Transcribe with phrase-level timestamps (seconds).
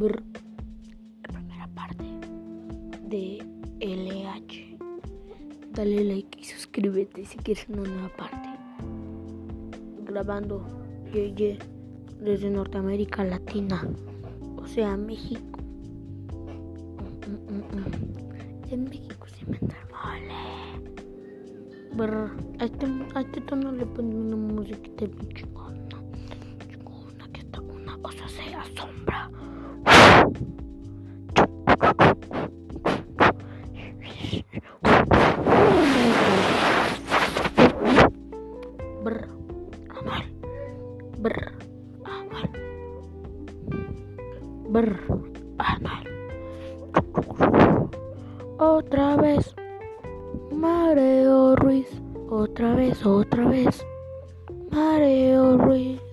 [0.00, 0.22] Brr.
[1.24, 2.04] La primera parte
[3.02, 3.44] de
[3.80, 4.78] LH.
[5.74, 8.48] Dale like y suscríbete si quieres una nueva parte.
[10.06, 10.66] Grabando
[11.12, 11.58] ye, ye,
[12.18, 13.86] desde Norteamérica Latina,
[14.56, 15.58] o sea, México.
[17.28, 18.72] Mm, mm, mm.
[18.72, 19.76] En México se inventa
[20.16, 20.30] el.
[22.58, 25.76] A este, a este tono le ponen una musiquita bien chingona.
[26.70, 29.30] Chingona que está una cosa se asombra.
[39.02, 39.26] Brr,
[39.90, 40.24] Anuel.
[41.18, 41.52] Brr,
[42.04, 42.50] Anuel.
[44.68, 45.00] Brr.
[48.58, 49.54] Otra vez.
[50.52, 51.88] Mareo Ruiz.
[52.28, 53.84] Otra vez, otra vez.
[54.70, 56.09] Mareo Ruiz.